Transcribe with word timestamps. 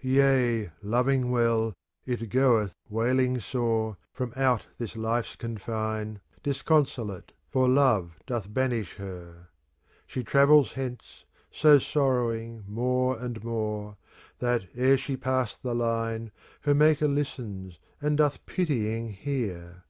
39 0.00 0.02
CANZONIERE 0.02 0.62
Yea, 0.62 0.70
loving 0.82 1.30
well, 1.30 1.76
it 2.06 2.28
goeth 2.28 2.74
wailing 2.88 3.38
sore, 3.38 3.96
From 4.12 4.32
out 4.34 4.66
this 4.78 4.96
life's 4.96 5.36
confine, 5.36 6.16
^ 6.40 6.42
Disconsolate, 6.42 7.30
for 7.48 7.68
Love 7.68 8.18
doth 8.26 8.52
banish 8.52 8.94
her. 8.96 9.46
She 10.04 10.24
travels 10.24 10.72
hence, 10.72 11.24
so 11.52 11.78
sorrowing 11.78 12.64
more 12.66 13.16
and 13.16 13.44
more, 13.44 13.96
That, 14.40 14.64
ere 14.74 14.96
she 14.96 15.16
pass 15.16 15.56
the 15.56 15.72
line. 15.72 16.32
Her 16.62 16.74
Maker 16.74 17.06
listens 17.06 17.78
and 18.00 18.18
doth 18.18 18.44
pitying 18.44 19.10
hear. 19.10 19.84